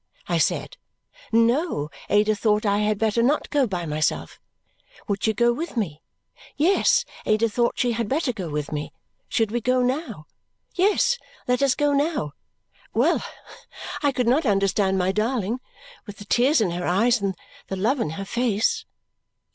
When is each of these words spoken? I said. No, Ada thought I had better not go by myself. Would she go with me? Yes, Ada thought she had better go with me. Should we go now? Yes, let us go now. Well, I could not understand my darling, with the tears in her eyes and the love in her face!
I 0.27 0.39
said. 0.39 0.77
No, 1.31 1.91
Ada 2.09 2.35
thought 2.35 2.65
I 2.65 2.79
had 2.79 2.97
better 2.97 3.21
not 3.21 3.51
go 3.51 3.67
by 3.67 3.85
myself. 3.85 4.39
Would 5.07 5.21
she 5.23 5.31
go 5.31 5.53
with 5.53 5.77
me? 5.77 6.01
Yes, 6.57 7.05
Ada 7.23 7.47
thought 7.47 7.77
she 7.77 7.91
had 7.91 8.09
better 8.09 8.33
go 8.33 8.49
with 8.49 8.71
me. 8.71 8.93
Should 9.29 9.51
we 9.51 9.61
go 9.61 9.83
now? 9.83 10.25
Yes, 10.73 11.19
let 11.47 11.61
us 11.61 11.75
go 11.75 11.93
now. 11.93 12.31
Well, 12.95 13.23
I 14.01 14.11
could 14.11 14.27
not 14.27 14.43
understand 14.43 14.97
my 14.97 15.11
darling, 15.11 15.59
with 16.07 16.17
the 16.17 16.25
tears 16.25 16.61
in 16.61 16.71
her 16.71 16.87
eyes 16.87 17.21
and 17.21 17.35
the 17.67 17.75
love 17.75 17.99
in 17.99 18.09
her 18.17 18.25
face! 18.25 18.85